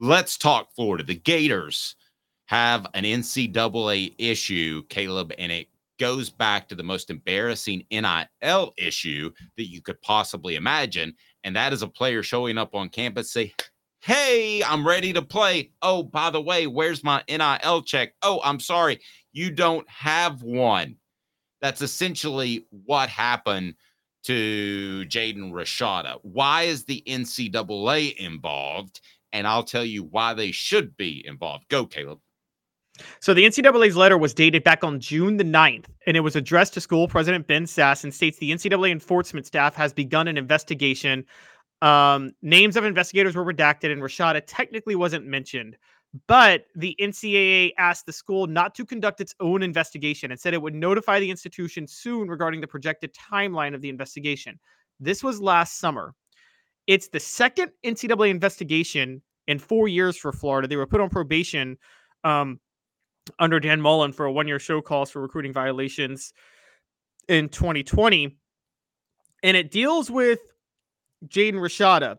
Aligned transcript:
let's 0.00 0.36
talk 0.36 0.68
Florida. 0.74 1.04
The 1.04 1.14
Gators 1.14 1.96
have 2.46 2.86
an 2.94 3.04
NCAA 3.04 4.14
issue, 4.18 4.82
Caleb, 4.88 5.32
and 5.38 5.52
it 5.52 5.68
goes 5.98 6.30
back 6.30 6.68
to 6.68 6.74
the 6.74 6.82
most 6.82 7.10
embarrassing 7.10 7.84
NIL 7.90 8.72
issue 8.78 9.30
that 9.56 9.68
you 9.68 9.82
could 9.82 10.00
possibly 10.02 10.56
imagine. 10.56 11.14
And 11.44 11.54
that 11.56 11.72
is 11.72 11.82
a 11.82 11.88
player 11.88 12.22
showing 12.22 12.56
up 12.56 12.74
on 12.74 12.88
campus, 12.88 13.32
say, 13.32 13.52
Hey, 14.00 14.62
I'm 14.62 14.86
ready 14.86 15.12
to 15.12 15.22
play. 15.22 15.72
Oh, 15.82 16.04
by 16.04 16.30
the 16.30 16.40
way, 16.40 16.68
where's 16.68 17.02
my 17.02 17.22
NIL 17.28 17.82
check? 17.82 18.14
Oh, 18.22 18.40
I'm 18.44 18.60
sorry, 18.60 19.00
you 19.32 19.50
don't 19.50 19.88
have 19.90 20.42
one. 20.42 20.96
That's 21.60 21.82
essentially 21.82 22.66
what 22.70 23.08
happened 23.08 23.74
to 24.24 25.04
Jaden 25.08 25.50
Rashada. 25.50 26.18
Why 26.22 26.62
is 26.62 26.84
the 26.84 27.02
NCAA 27.06 28.16
involved? 28.16 29.00
And 29.32 29.46
I'll 29.46 29.64
tell 29.64 29.84
you 29.84 30.04
why 30.04 30.34
they 30.34 30.52
should 30.52 30.96
be 30.96 31.24
involved. 31.26 31.68
Go, 31.68 31.86
Caleb. 31.86 32.20
So 33.20 33.34
the 33.34 33.44
NCAA's 33.44 33.96
letter 33.96 34.18
was 34.18 34.34
dated 34.34 34.64
back 34.64 34.82
on 34.82 35.00
June 35.00 35.36
the 35.36 35.44
9th, 35.44 35.86
and 36.06 36.16
it 36.16 36.20
was 36.20 36.36
addressed 36.36 36.74
to 36.74 36.80
school 36.80 37.08
president 37.08 37.46
Ben 37.46 37.64
Sasse 37.64 38.04
and 38.04 38.12
states 38.12 38.38
the 38.38 38.50
NCAA 38.50 38.90
enforcement 38.90 39.46
staff 39.46 39.74
has 39.76 39.92
begun 39.92 40.28
an 40.28 40.36
investigation. 40.36 41.24
Um, 41.80 42.32
names 42.42 42.76
of 42.76 42.84
investigators 42.84 43.36
were 43.36 43.44
redacted, 43.44 43.92
and 43.92 44.02
Rashada 44.02 44.42
technically 44.46 44.96
wasn't 44.96 45.26
mentioned. 45.26 45.76
But 46.26 46.64
the 46.74 46.96
NCAA 47.00 47.72
asked 47.76 48.06
the 48.06 48.12
school 48.12 48.46
not 48.46 48.74
to 48.76 48.86
conduct 48.86 49.20
its 49.20 49.34
own 49.40 49.62
investigation 49.62 50.30
and 50.30 50.40
said 50.40 50.54
it 50.54 50.62
would 50.62 50.74
notify 50.74 51.20
the 51.20 51.30
institution 51.30 51.86
soon 51.86 52.28
regarding 52.28 52.60
the 52.60 52.66
projected 52.66 53.14
timeline 53.14 53.74
of 53.74 53.82
the 53.82 53.90
investigation. 53.90 54.58
This 54.98 55.22
was 55.22 55.40
last 55.40 55.78
summer. 55.78 56.14
It's 56.88 57.08
the 57.08 57.20
second 57.20 57.70
NCAA 57.84 58.30
investigation 58.30 59.22
in 59.46 59.58
four 59.58 59.86
years 59.86 60.16
for 60.16 60.32
Florida. 60.32 60.66
They 60.66 60.76
were 60.76 60.86
put 60.86 61.02
on 61.02 61.10
probation 61.10 61.76
um, 62.24 62.58
under 63.38 63.60
Dan 63.60 63.80
Mullen 63.80 64.10
for 64.10 64.24
a 64.24 64.32
one 64.32 64.48
year 64.48 64.58
show 64.58 64.80
cause 64.80 65.10
for 65.10 65.20
recruiting 65.20 65.52
violations 65.52 66.32
in 67.28 67.50
2020. 67.50 68.34
And 69.42 69.56
it 69.56 69.70
deals 69.70 70.10
with 70.10 70.40
Jaden 71.26 71.54
Rashada. 71.54 72.16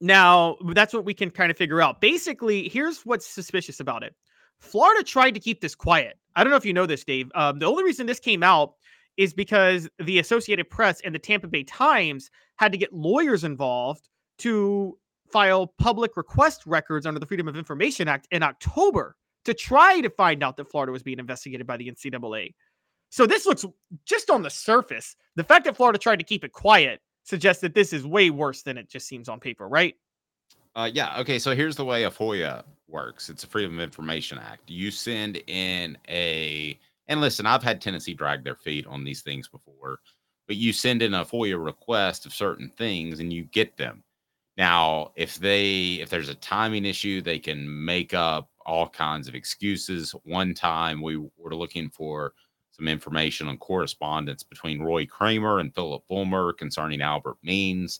Now, 0.00 0.56
that's 0.72 0.94
what 0.94 1.04
we 1.04 1.12
can 1.12 1.30
kind 1.30 1.50
of 1.50 1.58
figure 1.58 1.82
out. 1.82 2.00
Basically, 2.00 2.68
here's 2.68 3.04
what's 3.04 3.26
suspicious 3.26 3.80
about 3.80 4.04
it 4.04 4.14
Florida 4.60 5.02
tried 5.02 5.32
to 5.32 5.40
keep 5.40 5.60
this 5.60 5.74
quiet. 5.74 6.16
I 6.36 6.44
don't 6.44 6.52
know 6.52 6.56
if 6.56 6.64
you 6.64 6.72
know 6.72 6.86
this, 6.86 7.02
Dave. 7.02 7.30
Um, 7.34 7.58
the 7.58 7.66
only 7.66 7.82
reason 7.82 8.06
this 8.06 8.20
came 8.20 8.44
out 8.44 8.74
is 9.20 9.34
because 9.34 9.86
the 9.98 10.18
Associated 10.18 10.70
Press 10.70 11.02
and 11.04 11.14
the 11.14 11.18
Tampa 11.18 11.46
Bay 11.46 11.62
Times 11.62 12.30
had 12.56 12.72
to 12.72 12.78
get 12.78 12.90
lawyers 12.90 13.44
involved 13.44 14.08
to 14.38 14.96
file 15.30 15.66
public 15.78 16.16
request 16.16 16.62
records 16.64 17.04
under 17.04 17.20
the 17.20 17.26
Freedom 17.26 17.46
of 17.46 17.54
Information 17.54 18.08
Act 18.08 18.26
in 18.30 18.42
October 18.42 19.16
to 19.44 19.52
try 19.52 20.00
to 20.00 20.08
find 20.08 20.42
out 20.42 20.56
that 20.56 20.70
Florida 20.70 20.90
was 20.90 21.02
being 21.02 21.18
investigated 21.18 21.66
by 21.66 21.76
the 21.76 21.90
NCAA. 21.90 22.54
So 23.10 23.26
this 23.26 23.44
looks 23.44 23.66
just 24.06 24.30
on 24.30 24.40
the 24.40 24.48
surface. 24.48 25.14
The 25.36 25.44
fact 25.44 25.66
that 25.66 25.76
Florida 25.76 25.98
tried 25.98 26.20
to 26.20 26.24
keep 26.24 26.42
it 26.42 26.52
quiet 26.52 27.02
suggests 27.24 27.60
that 27.60 27.74
this 27.74 27.92
is 27.92 28.06
way 28.06 28.30
worse 28.30 28.62
than 28.62 28.78
it 28.78 28.88
just 28.88 29.06
seems 29.06 29.28
on 29.28 29.38
paper, 29.38 29.68
right? 29.68 29.96
Uh, 30.74 30.88
yeah. 30.90 31.20
Okay. 31.20 31.38
So 31.38 31.54
here's 31.54 31.76
the 31.76 31.84
way 31.84 32.04
a 32.04 32.10
FOIA 32.10 32.64
works. 32.88 33.28
It's 33.28 33.44
a 33.44 33.46
Freedom 33.46 33.74
of 33.74 33.80
Information 33.80 34.38
Act. 34.38 34.70
You 34.70 34.90
send 34.90 35.42
in 35.46 35.98
a, 36.08 36.78
and 37.10 37.20
listen, 37.20 37.44
I've 37.44 37.62
had 37.62 37.80
Tennessee 37.80 38.14
drag 38.14 38.44
their 38.44 38.54
feet 38.54 38.86
on 38.86 39.02
these 39.02 39.20
things 39.20 39.48
before, 39.48 39.98
but 40.46 40.56
you 40.56 40.72
send 40.72 41.02
in 41.02 41.12
a 41.12 41.24
FOIA 41.24 41.62
request 41.62 42.24
of 42.24 42.32
certain 42.32 42.70
things 42.70 43.18
and 43.18 43.32
you 43.32 43.42
get 43.46 43.76
them. 43.76 44.04
Now, 44.56 45.10
if 45.16 45.36
they, 45.36 45.94
if 45.94 46.08
there's 46.08 46.28
a 46.28 46.36
timing 46.36 46.84
issue, 46.84 47.20
they 47.20 47.40
can 47.40 47.84
make 47.84 48.14
up 48.14 48.48
all 48.64 48.88
kinds 48.88 49.26
of 49.26 49.34
excuses. 49.34 50.14
One 50.22 50.54
time 50.54 51.02
we 51.02 51.16
were 51.16 51.56
looking 51.56 51.90
for 51.90 52.32
some 52.70 52.86
information 52.86 53.48
on 53.48 53.58
correspondence 53.58 54.44
between 54.44 54.80
Roy 54.80 55.04
Kramer 55.04 55.58
and 55.58 55.74
Phillip 55.74 56.06
Fulmer 56.06 56.52
concerning 56.52 57.00
Albert 57.00 57.38
Means. 57.42 57.98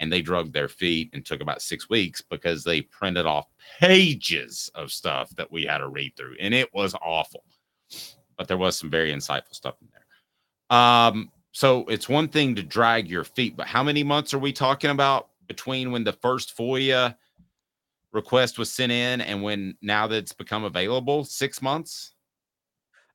And 0.00 0.12
they 0.12 0.20
drugged 0.20 0.52
their 0.52 0.68
feet 0.68 1.08
and 1.14 1.24
took 1.24 1.40
about 1.40 1.62
six 1.62 1.88
weeks 1.88 2.20
because 2.20 2.62
they 2.62 2.82
printed 2.82 3.24
off 3.24 3.46
pages 3.78 4.70
of 4.74 4.92
stuff 4.92 5.30
that 5.36 5.50
we 5.50 5.64
had 5.64 5.78
to 5.78 5.88
read 5.88 6.14
through. 6.14 6.36
And 6.40 6.52
it 6.52 6.72
was 6.74 6.94
awful. 7.02 7.44
But 8.40 8.48
there 8.48 8.56
was 8.56 8.78
some 8.78 8.88
very 8.88 9.12
insightful 9.12 9.52
stuff 9.54 9.74
in 9.82 9.88
there. 9.92 10.78
Um, 10.78 11.30
so 11.52 11.84
it's 11.88 12.08
one 12.08 12.26
thing 12.26 12.54
to 12.54 12.62
drag 12.62 13.06
your 13.06 13.22
feet, 13.22 13.54
but 13.54 13.66
how 13.66 13.82
many 13.82 14.02
months 14.02 14.32
are 14.32 14.38
we 14.38 14.50
talking 14.50 14.88
about 14.88 15.28
between 15.46 15.92
when 15.92 16.04
the 16.04 16.14
first 16.14 16.56
FOIA 16.56 17.14
request 18.14 18.58
was 18.58 18.72
sent 18.72 18.92
in 18.92 19.20
and 19.20 19.42
when 19.42 19.76
now 19.82 20.06
that 20.06 20.16
it's 20.16 20.32
become 20.32 20.64
available? 20.64 21.22
Six 21.22 21.60
months? 21.60 22.14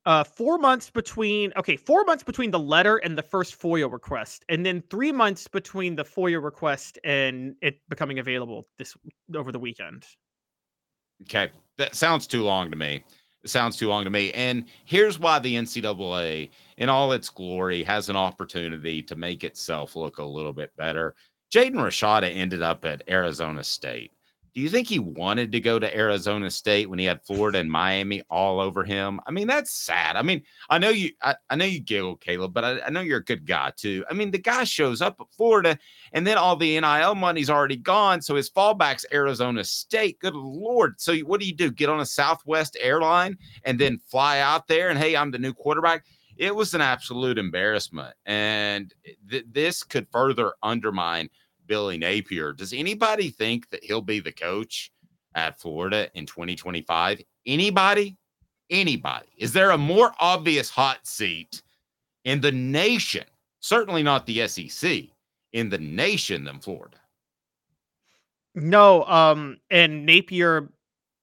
Uh, 0.04 0.22
four 0.22 0.58
months 0.58 0.90
between 0.90 1.52
okay, 1.56 1.74
four 1.74 2.04
months 2.04 2.22
between 2.22 2.52
the 2.52 2.60
letter 2.60 2.98
and 2.98 3.18
the 3.18 3.22
first 3.22 3.60
FOIA 3.60 3.90
request, 3.90 4.44
and 4.48 4.64
then 4.64 4.80
three 4.90 5.10
months 5.10 5.48
between 5.48 5.96
the 5.96 6.04
FOIA 6.04 6.40
request 6.40 7.00
and 7.02 7.56
it 7.62 7.80
becoming 7.88 8.20
available 8.20 8.68
this 8.78 8.96
over 9.34 9.50
the 9.50 9.58
weekend. 9.58 10.06
Okay, 11.22 11.50
that 11.78 11.96
sounds 11.96 12.28
too 12.28 12.44
long 12.44 12.70
to 12.70 12.76
me. 12.76 13.02
Sounds 13.46 13.76
too 13.76 13.88
long 13.88 14.04
to 14.04 14.10
me. 14.10 14.32
And 14.32 14.64
here's 14.84 15.18
why 15.18 15.38
the 15.38 15.54
NCAA, 15.54 16.50
in 16.78 16.88
all 16.88 17.12
its 17.12 17.28
glory, 17.28 17.82
has 17.84 18.08
an 18.08 18.16
opportunity 18.16 19.02
to 19.02 19.16
make 19.16 19.44
itself 19.44 19.96
look 19.96 20.18
a 20.18 20.24
little 20.24 20.52
bit 20.52 20.74
better. 20.76 21.14
Jaden 21.52 21.74
Rashada 21.74 22.34
ended 22.34 22.62
up 22.62 22.84
at 22.84 23.02
Arizona 23.08 23.62
State 23.62 24.12
do 24.56 24.62
you 24.62 24.70
think 24.70 24.88
he 24.88 24.98
wanted 24.98 25.52
to 25.52 25.60
go 25.60 25.78
to 25.78 25.94
Arizona 25.94 26.50
State 26.50 26.88
when 26.88 26.98
he 26.98 27.04
had 27.04 27.22
Florida 27.26 27.58
and 27.58 27.70
Miami 27.70 28.22
all 28.30 28.58
over 28.58 28.84
him? 28.84 29.20
I 29.26 29.30
mean, 29.30 29.46
that's 29.46 29.70
sad. 29.70 30.16
I 30.16 30.22
mean, 30.22 30.42
I 30.70 30.78
know 30.78 30.88
you, 30.88 31.10
I, 31.20 31.34
I 31.50 31.56
know 31.56 31.66
you 31.66 31.78
giggle, 31.78 32.16
Caleb, 32.16 32.54
but 32.54 32.64
I, 32.64 32.80
I, 32.80 32.88
know 32.88 33.02
you're 33.02 33.18
a 33.18 33.24
good 33.24 33.44
guy 33.44 33.72
too. 33.76 34.02
I 34.10 34.14
mean, 34.14 34.30
the 34.30 34.38
guy 34.38 34.64
shows 34.64 35.02
up 35.02 35.20
at 35.20 35.26
Florida, 35.36 35.78
and 36.14 36.26
then 36.26 36.38
all 36.38 36.56
the 36.56 36.80
NIL 36.80 37.14
money's 37.16 37.50
already 37.50 37.76
gone, 37.76 38.22
so 38.22 38.34
his 38.34 38.48
fallback's 38.48 39.04
Arizona 39.12 39.62
State. 39.62 40.20
Good 40.20 40.34
lord! 40.34 40.98
So 41.02 41.14
what 41.18 41.38
do 41.38 41.46
you 41.46 41.54
do? 41.54 41.70
Get 41.70 41.90
on 41.90 42.00
a 42.00 42.06
Southwest 42.06 42.78
airline 42.80 43.36
and 43.64 43.78
then 43.78 44.00
fly 44.06 44.38
out 44.38 44.68
there, 44.68 44.88
and 44.88 44.98
hey, 44.98 45.16
I'm 45.16 45.32
the 45.32 45.38
new 45.38 45.52
quarterback. 45.52 46.06
It 46.38 46.54
was 46.54 46.72
an 46.72 46.80
absolute 46.80 47.36
embarrassment, 47.36 48.14
and 48.24 48.94
th- 49.28 49.44
this 49.52 49.82
could 49.82 50.08
further 50.10 50.54
undermine 50.62 51.28
Billy 51.66 51.98
Napier. 51.98 52.52
Does 52.52 52.72
anybody 52.72 53.30
think 53.30 53.68
that 53.70 53.84
he'll 53.84 54.02
be 54.02 54.20
the 54.20 54.32
coach 54.32 54.90
at 55.34 55.60
Florida 55.60 56.08
in 56.14 56.26
2025? 56.26 57.22
Anybody? 57.46 58.16
Anybody? 58.70 59.26
Is 59.36 59.52
there 59.52 59.70
a 59.70 59.78
more 59.78 60.12
obvious 60.18 60.70
hot 60.70 61.06
seat 61.06 61.62
in 62.24 62.40
the 62.40 62.52
nation? 62.52 63.24
Certainly 63.60 64.02
not 64.02 64.26
the 64.26 64.46
SEC, 64.48 65.04
in 65.52 65.68
the 65.68 65.78
nation 65.78 66.44
than 66.44 66.60
Florida. 66.60 66.98
No, 68.54 69.04
um, 69.04 69.58
and 69.70 70.06
Napier 70.06 70.70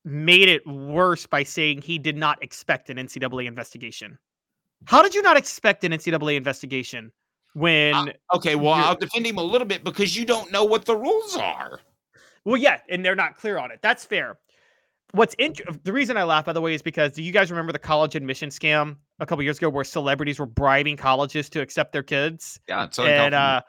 made 0.05 0.49
it 0.49 0.65
worse 0.67 1.25
by 1.25 1.43
saying 1.43 1.81
he 1.81 1.97
did 1.97 2.15
not 2.15 2.41
expect 2.43 2.89
an 2.89 2.97
NCAA 2.97 3.45
investigation. 3.45 4.17
How 4.85 5.01
did 5.01 5.15
you 5.15 5.21
not 5.21 5.37
expect 5.37 5.83
an 5.83 5.93
NCAA 5.93 6.35
investigation? 6.35 7.11
When 7.53 7.93
uh, 7.93 8.05
okay 8.33 8.55
well 8.55 8.73
i'll 8.73 8.95
defend 8.95 9.25
him 9.25 9.37
a 9.37 9.43
little 9.43 9.67
bit 9.67 9.83
because 9.83 10.17
you 10.17 10.25
don't 10.25 10.51
know 10.51 10.63
what 10.63 10.85
the 10.85 10.95
rules 10.95 11.35
are. 11.37 11.79
Well 12.45 12.57
yeah 12.57 12.79
and 12.89 13.03
they're 13.05 13.15
not 13.15 13.37
clear 13.37 13.57
on 13.57 13.71
it. 13.71 13.79
That's 13.81 14.05
fair. 14.05 14.37
What's 15.11 15.35
in 15.35 15.53
the 15.83 15.93
reason 15.93 16.17
i 16.17 16.23
laugh 16.23 16.45
by 16.45 16.53
the 16.53 16.61
way 16.61 16.73
is 16.73 16.81
because 16.81 17.13
do 17.13 17.21
you 17.21 17.31
guys 17.31 17.51
remember 17.51 17.71
the 17.71 17.79
college 17.79 18.15
admission 18.15 18.49
scam 18.49 18.97
a 19.19 19.25
couple 19.25 19.43
years 19.43 19.57
ago 19.57 19.69
where 19.69 19.83
celebrities 19.83 20.39
were 20.39 20.47
bribing 20.47 20.97
colleges 20.97 21.49
to 21.49 21.61
accept 21.61 21.93
their 21.93 22.03
kids? 22.03 22.59
Yeah 22.67 22.87
and 22.99 23.35
uh 23.35 23.61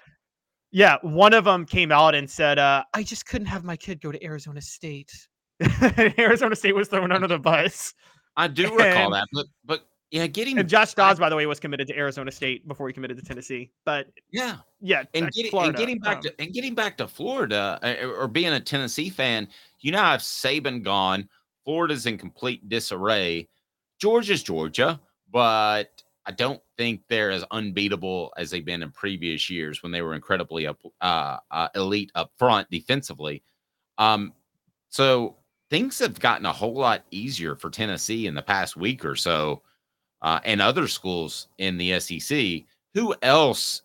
yeah 0.71 0.97
one 1.03 1.35
of 1.35 1.45
them 1.45 1.67
came 1.67 1.93
out 1.93 2.15
and 2.15 2.29
said 2.29 2.59
uh 2.59 2.83
i 2.95 3.03
just 3.03 3.27
couldn't 3.27 3.47
have 3.47 3.65
my 3.65 3.77
kid 3.77 4.01
go 4.01 4.11
to 4.11 4.25
arizona 4.25 4.61
state. 4.61 5.13
Arizona 6.19 6.57
state 6.57 6.75
was 6.75 6.89
thrown 6.89 7.13
under 7.13 7.29
the 7.29 7.39
bus. 7.39 7.95
I 8.37 8.49
do 8.49 8.65
recall 8.65 9.15
and, 9.15 9.15
that 9.15 9.29
but 9.33 9.47
but 9.65 9.87
yeah, 10.15 10.29
getting 10.29 10.59
and 10.59 10.69
Josh 10.69 10.95
Dobbs, 10.95 11.19
by 11.19 11.29
the 11.29 11.35
way, 11.35 11.45
was 11.45 11.59
committed 11.59 11.89
to 11.89 11.99
Arizona 11.99 12.31
State 12.31 12.69
before 12.69 12.87
he 12.87 12.95
committed 12.95 13.17
to 13.17 13.25
Tennessee. 13.25 13.73
But 13.85 14.07
yeah, 14.31 14.59
yeah, 14.81 15.03
and, 15.13 15.29
getting, 15.33 15.51
Florida, 15.51 15.71
and 15.71 15.77
getting 15.77 15.99
back 15.99 16.19
um, 16.19 16.23
to 16.23 16.41
and 16.41 16.53
getting 16.53 16.73
back 16.73 16.97
to 16.99 17.09
Florida 17.09 17.81
uh, 17.83 18.07
or 18.07 18.29
being 18.29 18.53
a 18.53 18.61
Tennessee 18.61 19.11
fan, 19.11 19.49
you 19.81 19.91
now 19.91 20.13
have 20.13 20.21
Saban 20.21 20.85
gone. 20.85 21.29
Florida's 21.65 22.07
in 22.07 22.17
complete 22.17 22.69
disarray. 22.69 23.49
Georgia's 24.01 24.45
Georgia, 24.45 25.01
but 25.33 26.05
I 26.27 26.31
don't 26.31 26.61
think 26.79 27.03
they're 27.09 27.33
as 27.33 27.45
unbeatable 27.51 28.33
as 28.37 28.53
they've 28.53 28.65
been 28.65 28.85
in 28.85 28.93
previous 28.93 29.51
years 29.51 29.83
when 29.83 29.91
they 29.91 30.03
were 30.03 30.15
incredibly 30.15 30.69
up, 30.69 30.79
uh, 31.01 31.39
uh, 31.51 31.69
elite 31.75 32.13
up 32.15 32.31
front 32.39 32.71
defensively. 32.71 33.43
Um, 33.99 34.33
so 34.91 35.39
things 35.71 35.99
have 35.99 36.21
gotten 36.21 36.47
a 36.47 36.53
whole 36.53 36.75
lot 36.75 37.03
easier 37.11 37.57
for 37.57 37.69
Tennessee 37.69 38.29
in 38.29 38.35
the 38.35 38.43
past 38.43 38.77
week 38.77 39.05
or 39.05 39.17
so 39.17 39.63
uh, 40.25 40.41
and 40.45 40.61
other 40.63 40.89
schools 40.89 41.49
in 41.59 41.77
the 41.77 42.01
SEC, 42.01 42.65
who 42.95 43.15
else 43.23 43.83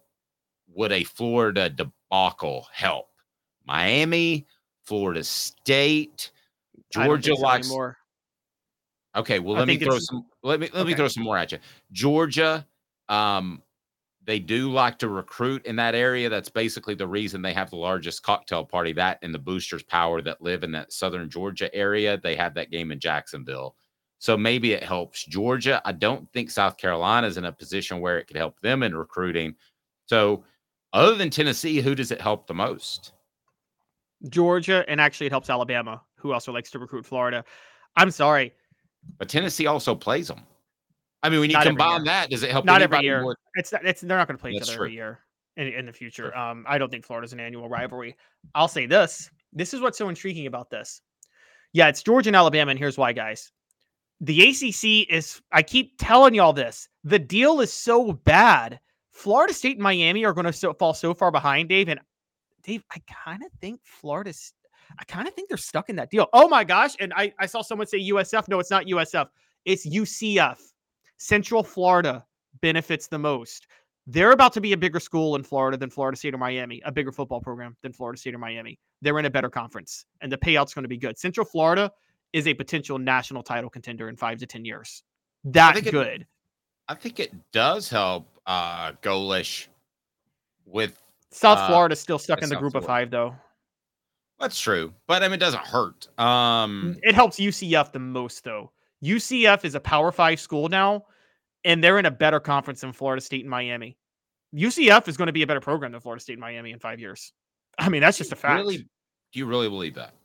would 0.73 0.91
a 0.93 1.03
Florida 1.03 1.69
debacle 1.69 2.65
help? 2.71 3.09
Miami, 3.65 4.47
Florida 4.85 5.23
State, 5.23 6.31
Georgia 6.91 7.35
so 7.35 7.41
likes. 7.41 7.67
anymore. 7.67 7.97
Okay, 9.15 9.39
well 9.39 9.57
let 9.57 9.67
me 9.67 9.77
throw 9.77 9.99
some. 9.99 10.25
Let 10.41 10.61
me 10.61 10.69
let 10.73 10.87
me 10.87 10.93
throw 10.93 11.09
some 11.09 11.23
more 11.23 11.37
at 11.37 11.51
you. 11.51 11.59
Georgia, 11.91 12.65
um, 13.09 13.61
they 14.23 14.39
do 14.39 14.71
like 14.71 14.97
to 14.99 15.09
recruit 15.09 15.65
in 15.65 15.75
that 15.75 15.93
area. 15.93 16.29
That's 16.29 16.49
basically 16.49 16.95
the 16.95 17.07
reason 17.07 17.41
they 17.41 17.53
have 17.53 17.69
the 17.69 17.75
largest 17.75 18.23
cocktail 18.23 18.63
party. 18.63 18.93
That 18.93 19.19
and 19.23 19.33
the 19.33 19.39
boosters 19.39 19.83
power 19.83 20.21
that 20.21 20.41
live 20.41 20.63
in 20.63 20.71
that 20.71 20.93
southern 20.93 21.29
Georgia 21.29 21.73
area. 21.75 22.17
They 22.17 22.37
have 22.37 22.53
that 22.53 22.71
game 22.71 22.91
in 22.91 22.99
Jacksonville, 22.99 23.75
so 24.19 24.37
maybe 24.37 24.73
it 24.73 24.83
helps 24.83 25.23
Georgia. 25.25 25.81
I 25.85 25.93
don't 25.93 26.31
think 26.33 26.51
South 26.51 26.77
Carolina 26.77 27.25
is 27.27 27.37
in 27.37 27.45
a 27.45 27.51
position 27.51 27.99
where 28.01 28.19
it 28.19 28.25
could 28.27 28.37
help 28.37 28.59
them 28.59 28.83
in 28.83 28.95
recruiting. 28.95 29.55
So, 30.05 30.43
other 30.93 31.15
than 31.15 31.29
Tennessee, 31.29 31.79
who 31.81 31.95
does 31.95 32.11
it 32.11 32.19
help 32.21 32.45
the 32.47 32.53
most? 32.53 33.13
Georgia, 34.29 34.83
and 34.87 34.99
actually 34.99 35.27
it 35.27 35.31
helps 35.31 35.49
Alabama, 35.49 36.01
who 36.15 36.33
also 36.33 36.51
likes 36.51 36.69
to 36.71 36.79
recruit 36.79 37.05
Florida. 37.05 37.43
I'm 37.95 38.11
sorry, 38.11 38.53
But 39.17 39.29
Tennessee 39.29 39.67
also 39.67 39.95
plays 39.95 40.27
them. 40.27 40.41
I 41.23 41.29
mean, 41.29 41.39
when 41.39 41.49
you 41.49 41.55
Not 41.55 41.65
combine 41.65 42.03
that, 42.05 42.29
does 42.29 42.43
it 42.43 42.51
help 42.51 42.65
Not 42.65 42.81
every 42.81 42.99
year. 43.01 43.21
more? 43.21 43.37
it's 43.55 43.71
not, 43.71 43.85
it's 43.85 44.01
they're 44.01 44.17
not 44.17 44.27
going 44.27 44.37
to 44.37 44.41
play 44.41 44.51
each 44.51 44.61
other 44.61 44.73
true. 44.73 44.85
every 44.85 44.93
year 44.93 45.19
in, 45.57 45.67
in 45.67 45.85
the 45.85 45.93
future. 45.93 46.31
True. 46.31 46.41
Um, 46.41 46.65
I 46.67 46.77
don't 46.77 46.89
think 46.89 47.05
Florida's 47.05 47.33
an 47.33 47.39
annual 47.39 47.69
rivalry. 47.69 48.15
I'll 48.55 48.67
say 48.67 48.85
this: 48.85 49.29
this 49.53 49.73
is 49.73 49.79
what's 49.81 49.97
so 49.97 50.09
intriguing 50.09 50.47
about 50.47 50.69
this. 50.69 51.01
Yeah, 51.73 51.87
it's 51.87 52.01
Georgia 52.03 52.29
and 52.29 52.35
Alabama, 52.35 52.71
and 52.71 52.79
here's 52.79 52.97
why, 52.97 53.13
guys. 53.13 53.51
The 54.21 54.49
ACC 54.49 55.09
is. 55.09 55.41
I 55.51 55.61
keep 55.61 55.93
telling 55.97 56.33
y'all 56.33 56.53
this. 56.53 56.89
The 57.03 57.19
deal 57.19 57.61
is 57.61 57.71
so 57.71 58.13
bad. 58.13 58.79
Florida 59.11 59.53
State 59.53 59.77
and 59.77 59.83
Miami 59.83 60.25
are 60.25 60.33
going 60.33 60.45
to 60.45 60.53
so, 60.53 60.73
fall 60.73 60.93
so 60.93 61.13
far 61.13 61.31
behind, 61.31 61.69
Dave. 61.69 61.89
And 61.89 61.99
Dave, 62.63 62.83
I 62.91 63.01
kind 63.25 63.43
of 63.43 63.51
think 63.59 63.81
Florida's. 63.83 64.53
I 64.97 65.03
kind 65.05 65.27
of 65.27 65.33
think 65.35 65.49
they're 65.49 65.57
stuck 65.57 65.89
in 65.89 65.95
that 65.97 66.09
deal. 66.09 66.27
Oh 66.33 66.47
my 66.47 66.63
gosh! 66.63 66.95
And 66.99 67.13
I, 67.15 67.31
I 67.39 67.45
saw 67.45 67.61
someone 67.61 67.87
say 67.87 67.99
USF. 68.09 68.47
No, 68.47 68.59
it's 68.59 68.71
not 68.71 68.85
USF. 68.85 69.27
It's 69.65 69.87
UCF. 69.87 70.57
Central 71.17 71.63
Florida 71.63 72.25
benefits 72.61 73.07
the 73.07 73.19
most. 73.19 73.67
They're 74.07 74.31
about 74.31 74.53
to 74.53 74.61
be 74.61 74.73
a 74.73 74.77
bigger 74.77 74.99
school 74.99 75.35
in 75.35 75.43
Florida 75.43 75.77
than 75.77 75.91
Florida 75.91 76.17
State 76.17 76.33
or 76.33 76.39
Miami, 76.39 76.81
a 76.83 76.91
bigger 76.91 77.11
football 77.11 77.39
program 77.39 77.77
than 77.83 77.93
Florida 77.93 78.17
State 78.17 78.33
or 78.33 78.39
Miami. 78.39 78.79
They're 79.01 79.19
in 79.19 79.25
a 79.25 79.29
better 79.29 79.49
conference, 79.49 80.05
and 80.21 80.31
the 80.31 80.37
payout's 80.37 80.73
going 80.73 80.83
to 80.83 80.89
be 80.89 80.97
good. 80.97 81.19
Central 81.19 81.45
Florida 81.45 81.91
is 82.33 82.47
a 82.47 82.53
potential 82.53 82.97
national 82.97 83.43
title 83.43 83.69
contender 83.69 84.09
in 84.09 84.15
five 84.15 84.39
to 84.39 84.45
ten 84.45 84.65
years. 84.65 85.03
That 85.45 85.77
it- 85.77 85.91
good. 85.91 86.25
I 86.87 86.95
think 86.95 87.19
it 87.19 87.31
does 87.51 87.89
help 87.89 88.27
uh 88.45 88.93
Golish 89.03 89.67
with 90.65 91.01
South 91.31 91.59
uh, 91.59 91.67
Florida's 91.67 91.99
still 91.99 92.17
stuck 92.17 92.41
in 92.41 92.49
the 92.49 92.55
South 92.55 92.61
group 92.61 92.75
of 92.75 92.85
five, 92.85 93.11
though. 93.11 93.35
that's 94.39 94.59
true, 94.59 94.93
but 95.07 95.21
I 95.21 95.27
mean 95.27 95.35
it 95.35 95.39
doesn't 95.39 95.65
hurt. 95.65 96.07
Um 96.19 96.97
It 97.03 97.13
helps 97.13 97.39
UCF 97.39 97.91
the 97.91 97.99
most, 97.99 98.43
though. 98.43 98.71
UCF 99.03 99.65
is 99.65 99.75
a 99.75 99.79
Power 99.79 100.11
Five 100.11 100.39
school 100.39 100.67
now, 100.67 101.05
and 101.63 101.83
they're 101.83 101.99
in 101.99 102.05
a 102.05 102.11
better 102.11 102.39
conference 102.39 102.81
than 102.81 102.91
Florida 102.91 103.21
State 103.21 103.41
and 103.41 103.49
Miami. 103.49 103.97
UCF 104.55 105.07
is 105.07 105.15
going 105.15 105.27
to 105.27 105.33
be 105.33 105.43
a 105.43 105.47
better 105.47 105.61
program 105.61 105.91
than 105.91 106.01
Florida 106.01 106.21
State 106.21 106.33
and 106.33 106.41
Miami 106.41 106.71
in 106.71 106.79
five 106.79 106.99
years. 106.99 107.31
I 107.77 107.89
mean, 107.89 108.01
that's 108.01 108.17
just 108.17 108.31
a 108.31 108.35
fact. 108.35 108.57
really 108.57 108.77
do 108.77 109.39
you 109.39 109.45
really 109.45 109.69
believe 109.69 109.93
that? 109.93 110.15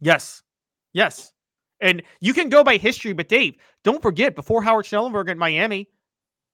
Yes. 0.00 0.42
Yes. 0.96 1.30
And 1.82 2.02
you 2.20 2.32
can 2.32 2.48
go 2.48 2.64
by 2.64 2.78
history, 2.78 3.12
but 3.12 3.28
Dave, 3.28 3.56
don't 3.84 4.00
forget 4.00 4.34
before 4.34 4.62
Howard 4.62 4.86
Schnellenberger 4.86 5.28
at 5.30 5.36
Miami, 5.36 5.90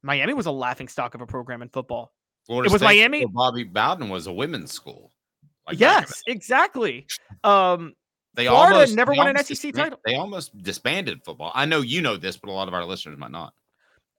Miami 0.03 0.35
was 0.35 0.47
a 0.47 0.51
laughing 0.51 0.89
stock 0.89 1.15
of 1.15 1.21
a 1.21 1.27
program 1.27 1.63
in 1.63 1.69
football. 1.69 2.13
Florida 2.47 2.73
was 2.73 2.81
State 2.83 2.87
Miami- 2.87 3.25
Bobby 3.27 3.63
Bowden 3.63 4.09
was 4.09 4.27
a 4.27 4.33
women's 4.33 4.73
school. 4.73 5.13
like 5.69 5.79
yes, 5.79 6.23
exactly. 6.27 7.07
Um, 7.45 7.95
They 8.35 8.47
Florida 8.47 8.75
almost 8.75 8.97
never 8.97 9.13
they 9.13 9.19
won 9.19 9.29
an 9.37 9.45
SEC 9.45 9.73
title. 9.73 9.99
They 10.05 10.17
almost 10.17 10.57
disbanded 10.61 11.25
football. 11.25 11.53
I 11.55 11.65
know 11.67 11.81
you 11.81 12.03
know 12.03 12.17
this, 12.17 12.37
but 12.37 12.51
a 12.51 12.53
lot 12.53 12.67
of 12.67 12.75
our 12.75 12.85
listeners 12.85 13.17
might 13.17 13.31
not. 13.31 13.55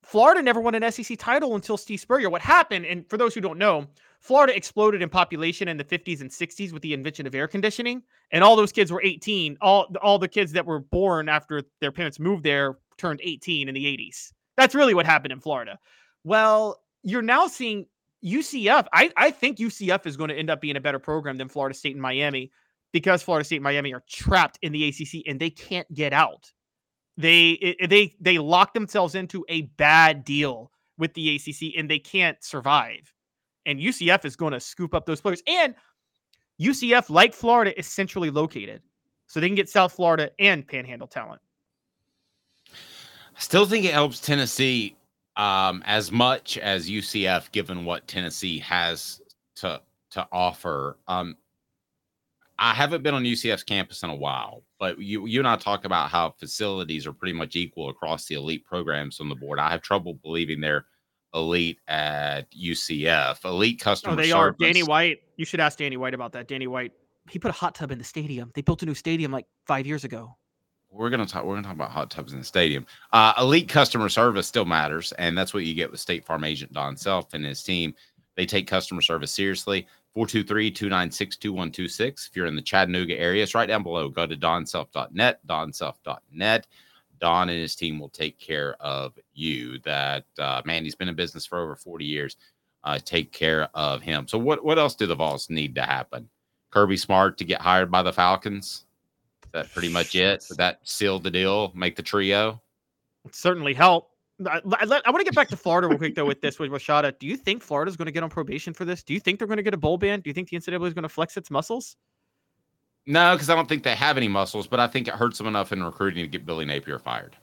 Florida 0.04 0.42
never 0.42 0.60
won 0.60 0.76
an 0.76 0.92
SEC 0.92 1.18
title 1.18 1.56
until 1.56 1.78
Steve 1.78 2.00
Spurrier. 2.00 2.30
What 2.30 2.42
happened, 2.42 2.86
and 2.86 3.10
for 3.10 3.18
those 3.18 3.34
who 3.34 3.42
don't 3.42 3.58
know, 3.58 3.88
Florida 4.20 4.56
exploded 4.56 5.02
in 5.02 5.10
population 5.10 5.68
in 5.68 5.78
the 5.78 5.84
50s 5.84 6.22
and 6.22 6.30
60s 6.30 6.72
with 6.72 6.82
the 6.82 6.94
invention 6.94 7.26
of 7.26 7.34
air 7.36 7.48
conditioning, 7.48 8.04
and 8.32 8.44
all 8.44 8.56
those 8.56 8.72
kids 8.72 8.92
were 8.92 9.02
18. 9.04 9.58
All 9.62 9.88
all 10.02 10.20
the 10.20 10.28
kids 10.28 10.52
that 10.54 10.66
were 10.66 10.80
born 10.80 11.30
after 11.30 11.64
their 11.82 11.92
parents 11.92 12.20
moved 12.20 12.44
there 12.44 12.78
turned 12.98 13.22
18 13.24 13.68
in 13.68 13.76
the 13.76 13.86
80s. 13.86 14.32
That's 14.56 14.76
really 14.76 14.94
what 14.94 15.06
happened 15.06 15.32
in 15.32 15.40
Florida. 15.40 15.80
Well, 16.24 16.82
you're 17.02 17.22
now 17.22 17.48
seeing 17.48 17.86
UCF. 18.24 18.88
I, 18.94 19.12
I 19.18 19.32
think 19.32 19.58
UCF 19.58 20.06
is 20.06 20.16
going 20.16 20.30
to 20.30 20.36
end 20.36 20.50
up 20.50 20.62
being 20.62 20.78
a 20.78 20.82
better 20.82 21.00
program 21.00 21.38
than 21.38 21.50
Florida 21.50 21.76
State 21.76 21.96
and 21.96 22.02
Miami 22.02 22.52
because 22.92 23.22
Florida 23.22 23.44
State 23.44 23.58
and 23.58 23.64
Miami 23.64 23.94
are 23.94 24.04
trapped 24.10 24.58
in 24.62 24.72
the 24.72 24.88
ACC 24.88 25.24
and 25.28 25.40
they 25.40 25.50
can't 25.50 25.92
get 25.94 26.14
out. 26.14 26.52
They 27.18 27.52
it, 27.52 27.90
they 27.90 28.16
they 28.20 28.38
lock 28.38 28.74
themselves 28.74 29.16
into 29.16 29.46
a 29.50 29.64
bad 29.78 30.24
deal 30.24 30.72
with 30.98 31.14
the 31.14 31.36
ACC 31.36 31.78
and 31.78 31.90
they 31.90 32.00
can't 32.00 32.42
survive. 32.44 33.14
And 33.66 33.80
UCF 33.80 34.26
is 34.26 34.36
going 34.36 34.54
to 34.54 34.60
scoop 34.60 34.94
up 34.94 35.06
those 35.06 35.22
players. 35.22 35.42
And 35.48 35.76
UCF, 36.60 37.10
like 37.10 37.34
Florida, 37.34 37.78
is 37.78 37.88
centrally 37.88 38.30
located, 38.30 38.82
so 39.28 39.40
they 39.40 39.48
can 39.48 39.56
get 39.56 39.70
South 39.70 39.94
Florida 39.94 40.32
and 40.40 40.68
Panhandle 40.68 41.08
talent. 41.08 41.42
I 43.36 43.40
still 43.40 43.66
think 43.66 43.86
it 43.86 43.94
helps 43.94 44.20
Tennessee 44.20 44.96
um, 45.36 45.82
as 45.86 46.12
much 46.12 46.58
as 46.60 46.90
UCF, 46.90 47.52
given 47.52 47.86
what 47.86 48.08
Tennessee 48.08 48.60
has 48.60 49.22
to 49.56 49.82
to 50.12 50.28
offer. 50.32 50.98
Um, 51.08 51.36
I 52.64 52.74
haven't 52.74 53.04
been 53.04 53.14
on 53.14 53.24
UCF's 53.24 53.64
campus 53.64 54.04
in 54.04 54.10
a 54.10 54.16
while, 54.16 54.64
but 54.80 54.98
you 54.98 55.26
you 55.26 55.40
and 55.42 55.48
I 55.48 55.58
talk 55.58 55.84
about 55.84 56.10
how 56.10 56.30
facilities 56.40 57.06
are 57.06 57.12
pretty 57.12 57.34
much 57.34 57.58
equal 57.58 57.90
across 57.90 58.26
the 58.26 58.36
elite 58.36 58.64
programs 58.64 59.20
on 59.20 59.28
the 59.28 59.36
board. 59.36 59.60
I 59.60 59.70
have 59.70 59.82
trouble 59.82 60.14
believing 60.24 60.62
they're 60.62 60.86
elite 61.34 61.80
at 61.90 62.50
UCF. 62.52 63.44
Elite 63.44 63.82
customer 63.82 64.14
Oh, 64.14 64.16
they 64.16 64.32
are. 64.32 64.52
Danny 64.52 64.82
White. 64.82 65.20
You 65.36 65.44
should 65.44 65.60
ask 65.60 65.78
Danny 65.78 65.98
White 65.98 66.14
about 66.14 66.32
that. 66.32 66.48
Danny 66.48 66.68
White. 66.68 66.94
He 67.30 67.38
put 67.38 67.50
a 67.50 67.54
hot 67.54 67.76
tub 67.76 67.92
in 67.92 67.98
the 67.98 68.04
stadium. 68.06 68.50
They 68.56 68.62
built 68.62 68.82
a 68.82 68.86
new 68.86 68.96
stadium 68.96 69.34
like 69.34 69.46
five 69.68 69.86
years 69.86 70.06
ago. 70.06 70.38
we're 70.90 71.10
gonna 71.10 71.26
talk. 71.26 71.44
We're 71.44 71.56
gonna 71.56 71.68
talk 71.68 71.76
about 71.76 71.92
hot 71.92 72.10
tubs 72.12 72.32
in 72.32 72.40
the 72.40 72.46
stadium. 72.46 72.86
Uh, 73.12 73.34
elite 73.40 73.68
customer 73.68 74.08
service 74.08 74.48
still 74.48 74.64
matters, 74.66 75.12
and 75.18 75.38
that's 75.38 75.54
what 75.54 75.66
you 75.66 75.74
get 75.74 75.92
with 75.92 76.00
State 76.00 76.26
Farm 76.26 76.46
agent 76.46 76.72
Don 76.72 76.96
Self 76.96 77.34
and 77.34 77.44
his 77.44 77.62
team. 77.62 77.94
They 78.38 78.46
take 78.46 78.68
customer 78.68 79.02
service 79.02 79.32
seriously. 79.32 79.86
423-296-2126. 80.16 82.30
If 82.30 82.36
you're 82.36 82.46
in 82.46 82.56
the 82.56 82.62
Chattanooga 82.62 83.20
area, 83.20 83.44
it's 83.44 83.56
right 83.56 83.68
down 83.68 83.84
below. 83.84 84.10
Go 84.10 84.28
to 84.28 84.36
donself.net, 84.36 85.40
donself.net. 85.48 86.68
Don 87.20 87.50
and 87.50 87.60
his 87.60 87.76
team 87.76 88.00
will 88.00 88.10
take 88.10 88.38
care 88.38 88.76
of 88.80 89.18
you. 89.34 89.80
That 89.80 90.26
uh, 90.38 90.62
man, 90.66 90.84
he's 90.84 90.96
been 90.96 91.10
in 91.10 91.16
business 91.16 91.46
for 91.46 91.60
over 91.60 91.76
40 91.76 92.06
years. 92.06 92.38
Uh, 92.84 93.00
take 93.04 93.32
care 93.32 93.70
of 93.74 94.02
him. 94.02 94.28
So, 94.28 94.38
what 94.38 94.66
what 94.66 94.78
else 94.78 94.94
do 94.94 95.08
the 95.08 95.16
Vols 95.16 95.50
need 95.50 95.74
to 95.76 95.84
happen? 95.84 96.28
Kirby 96.70 96.98
Smart 96.98 97.38
to 97.38 97.46
get 97.46 97.62
hired 97.62 97.90
by 97.90 98.04
the 98.04 98.12
Falcons. 98.12 98.86
Is 99.46 99.52
that 99.54 99.72
pretty 99.72 99.90
much 99.90 100.16
it? 100.16 100.46
That 100.58 100.80
seal 100.84 101.20
the 101.20 101.32
deal? 101.32 101.72
Make 101.74 101.96
the 101.96 102.04
trio? 102.04 102.62
It 103.26 103.36
certainly 103.36 103.74
help. 103.74 104.10
I, 104.48 104.58
I, 104.58 105.02
I 105.06 105.12
want 105.12 105.20
to 105.20 105.24
get 105.24 105.36
back 105.36 105.50
to 105.50 105.58
Florida 105.58 105.88
real 105.88 105.98
quick 105.98 106.16
though 106.16 106.26
with 106.26 106.42
this 106.42 106.60
with 106.60 106.72
Rashada. 106.72 107.18
Do 107.20 107.28
you 107.28 107.38
think 107.38 107.62
Florida's 107.62 107.96
going 107.98 108.06
to 108.06 108.12
get 108.12 108.24
on 108.24 108.30
probation 108.30 108.74
for 108.74 108.86
this? 108.86 109.04
Do 109.04 109.14
you 109.14 109.20
think 109.20 109.40
they're 109.40 109.48
going 109.48 109.58
to 109.58 109.64
get 109.64 109.74
a 109.74 109.78
bowl 109.78 109.98
ban? 109.98 110.22
Do 110.22 110.30
you 110.30 110.34
think 110.34 110.50
the 110.50 110.58
NCAA 110.58 110.88
is 110.88 110.94
going 110.94 111.04
to 111.04 111.10
flex 111.10 111.38
its 111.38 111.52
muscles? 111.52 111.96
No, 113.06 113.36
because 113.36 113.50
I 113.50 113.56
don't 113.56 113.68
think 113.68 113.84
they 113.84 113.96
have 113.96 114.18
any 114.18 114.28
muscles, 114.28 114.66
but 114.68 114.80
I 114.80 114.88
think 114.88 115.08
it 115.08 115.14
hurts 115.14 115.38
them 115.38 115.48
enough 115.48 115.72
in 115.72 115.84
recruiting 115.84 116.24
to 116.24 116.28
get 116.28 116.46
Billy 116.46 116.66
Napier 116.66 117.00
fired. 117.00 117.36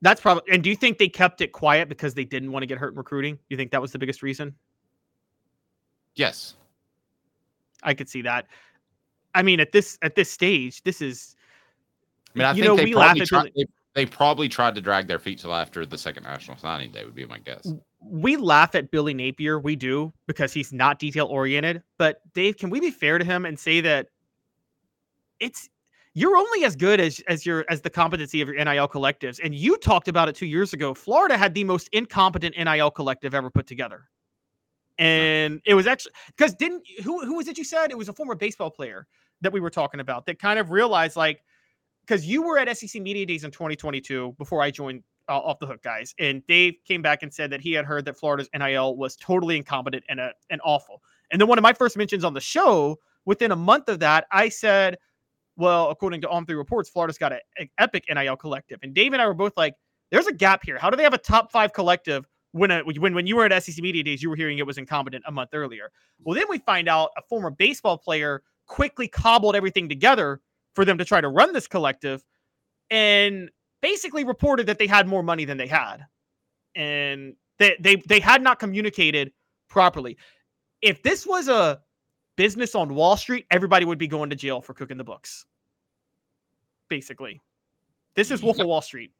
That's 0.00 0.20
probably. 0.20 0.52
And 0.52 0.62
do 0.62 0.70
you 0.70 0.76
think 0.76 0.98
they 0.98 1.08
kept 1.08 1.40
it 1.40 1.52
quiet 1.52 1.88
because 1.88 2.14
they 2.14 2.24
didn't 2.24 2.52
want 2.52 2.62
to 2.62 2.66
get 2.66 2.78
hurt 2.78 2.92
in 2.92 2.98
recruiting? 2.98 3.38
You 3.48 3.56
think 3.56 3.70
that 3.70 3.80
was 3.80 3.92
the 3.92 3.98
biggest 3.98 4.22
reason? 4.22 4.54
Yes. 6.14 6.54
I 7.82 7.94
could 7.94 8.08
see 8.08 8.22
that. 8.22 8.46
I 9.34 9.42
mean, 9.42 9.60
at 9.60 9.72
this 9.72 9.98
at 10.02 10.14
this 10.14 10.30
stage, 10.30 10.82
this 10.82 11.00
is. 11.00 11.36
I 12.34 12.38
mean, 12.38 12.46
I 12.46 12.50
You 12.50 12.54
think 12.54 12.66
know, 12.66 12.76
they 12.76 12.84
we 12.84 12.94
laugh 12.94 13.20
at 13.20 13.52
they, 13.54 13.64
they 13.94 14.06
probably 14.06 14.48
tried 14.48 14.74
to 14.74 14.80
drag 14.80 15.06
their 15.06 15.18
feet 15.18 15.38
till 15.38 15.54
after 15.54 15.86
the 15.86 15.96
second 15.96 16.24
national 16.24 16.56
signing 16.56 16.90
day 16.90 17.04
would 17.04 17.14
be 17.14 17.26
my 17.26 17.38
guess. 17.38 17.72
we 18.00 18.36
laugh 18.36 18.74
at 18.74 18.90
Billy 18.90 19.14
Napier. 19.14 19.58
We 19.58 19.76
do 19.76 20.12
because 20.26 20.52
he's 20.52 20.72
not 20.72 20.98
detail 20.98 21.26
oriented. 21.26 21.82
But 21.96 22.20
Dave, 22.34 22.56
can 22.56 22.70
we 22.70 22.80
be 22.80 22.90
fair 22.90 23.18
to 23.18 23.24
him 23.24 23.46
and 23.46 23.58
say 23.58 23.80
that 23.82 24.08
it's 25.40 25.68
you're 26.14 26.36
only 26.36 26.64
as 26.64 26.76
good 26.76 27.00
as 27.00 27.20
as 27.28 27.44
your 27.44 27.64
as 27.68 27.80
the 27.80 27.90
competency 27.90 28.40
of 28.40 28.48
your 28.48 28.56
NIL 28.56 28.88
collectives. 28.88 29.40
And 29.42 29.54
you 29.54 29.76
talked 29.76 30.08
about 30.08 30.28
it 30.28 30.34
two 30.34 30.46
years 30.46 30.72
ago. 30.72 30.94
Florida 30.94 31.36
had 31.36 31.54
the 31.54 31.64
most 31.64 31.88
incompetent 31.92 32.56
NIL 32.56 32.90
collective 32.90 33.34
ever 33.34 33.50
put 33.50 33.66
together. 33.66 34.08
And 34.98 35.60
it 35.66 35.74
was 35.74 35.88
actually 35.88 36.12
because 36.28 36.54
didn't 36.54 36.86
who 37.02 37.24
who 37.24 37.36
was 37.36 37.48
it 37.48 37.58
you 37.58 37.64
said? 37.64 37.90
It 37.90 37.98
was 37.98 38.08
a 38.08 38.12
former 38.12 38.36
baseball 38.36 38.70
player 38.70 39.06
that 39.40 39.52
we 39.52 39.60
were 39.60 39.70
talking 39.70 40.00
about 40.00 40.24
that 40.26 40.38
kind 40.38 40.58
of 40.58 40.70
realized 40.70 41.16
like 41.16 41.42
because 42.06 42.26
you 42.26 42.42
were 42.42 42.58
at 42.58 42.76
SEC 42.76 43.00
Media 43.00 43.26
Days 43.26 43.44
in 43.44 43.50
2022 43.50 44.34
before 44.38 44.62
I 44.62 44.70
joined 44.70 45.02
uh, 45.28 45.38
off 45.38 45.58
the 45.58 45.66
hook 45.66 45.82
guys 45.82 46.14
and 46.18 46.46
dave 46.46 46.74
came 46.86 47.00
back 47.00 47.22
and 47.22 47.32
said 47.32 47.48
that 47.48 47.58
he 47.58 47.72
had 47.72 47.86
heard 47.86 48.04
that 48.04 48.14
florida's 48.14 48.46
nil 48.54 48.94
was 48.94 49.16
totally 49.16 49.56
incompetent 49.56 50.04
and, 50.10 50.20
uh, 50.20 50.28
and 50.50 50.60
awful 50.62 51.00
and 51.32 51.40
then 51.40 51.48
one 51.48 51.56
of 51.56 51.62
my 51.62 51.72
first 51.72 51.96
mentions 51.96 52.24
on 52.24 52.34
the 52.34 52.40
show 52.42 52.98
within 53.24 53.50
a 53.50 53.56
month 53.56 53.88
of 53.88 53.98
that 54.00 54.26
i 54.32 54.50
said 54.50 54.98
well, 55.56 55.90
according 55.90 56.20
to 56.22 56.28
On3 56.28 56.56
Reports, 56.56 56.88
Florida's 56.88 57.18
got 57.18 57.32
an 57.32 57.68
epic 57.78 58.04
NIL 58.12 58.36
collective. 58.36 58.78
And 58.82 58.94
Dave 58.94 59.12
and 59.12 59.22
I 59.22 59.26
were 59.26 59.34
both 59.34 59.56
like, 59.56 59.74
there's 60.10 60.26
a 60.26 60.32
gap 60.32 60.62
here. 60.64 60.78
How 60.78 60.90
do 60.90 60.96
they 60.96 61.02
have 61.02 61.14
a 61.14 61.18
top 61.18 61.52
five 61.52 61.72
collective 61.72 62.26
when 62.52 62.70
a, 62.70 62.82
when 62.82 63.14
when 63.14 63.26
you 63.26 63.36
were 63.36 63.44
at 63.44 63.62
SEC 63.62 63.82
Media 63.82 64.02
Days, 64.04 64.22
you 64.22 64.30
were 64.30 64.36
hearing 64.36 64.58
it 64.58 64.66
was 64.66 64.78
incompetent 64.78 65.24
a 65.26 65.32
month 65.32 65.50
earlier. 65.52 65.90
Well, 66.22 66.36
then 66.36 66.44
we 66.48 66.58
find 66.58 66.88
out 66.88 67.10
a 67.16 67.22
former 67.22 67.50
baseball 67.50 67.98
player 67.98 68.42
quickly 68.66 69.08
cobbled 69.08 69.56
everything 69.56 69.88
together 69.88 70.40
for 70.74 70.84
them 70.84 70.98
to 70.98 71.04
try 71.04 71.20
to 71.20 71.28
run 71.28 71.52
this 71.52 71.66
collective, 71.66 72.22
and 72.90 73.50
basically 73.80 74.24
reported 74.24 74.66
that 74.66 74.78
they 74.78 74.86
had 74.86 75.06
more 75.08 75.22
money 75.22 75.44
than 75.44 75.56
they 75.56 75.66
had, 75.66 76.04
and 76.74 77.34
they 77.58 77.76
they 77.80 77.96
they 77.96 78.20
had 78.20 78.42
not 78.42 78.58
communicated 78.58 79.32
properly. 79.68 80.16
If 80.82 81.02
this 81.02 81.26
was 81.26 81.48
a 81.48 81.80
business 82.36 82.74
on 82.74 82.94
Wall 82.94 83.16
Street, 83.16 83.46
everybody 83.50 83.86
would 83.86 83.98
be 83.98 84.08
going 84.08 84.30
to 84.30 84.36
jail 84.36 84.60
for 84.60 84.74
cooking 84.74 84.98
the 84.98 85.04
books. 85.04 85.46
Basically, 86.88 87.40
this 88.14 88.30
is 88.30 88.42
Wolf 88.42 88.58
of 88.58 88.66
Wall 88.66 88.82
Street. 88.82 89.12